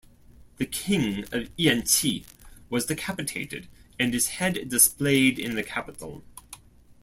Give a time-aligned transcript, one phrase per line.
[0.57, 2.25] The king of Yanqi
[2.71, 3.67] was decapitated
[3.99, 6.23] and his head displayed in the capital.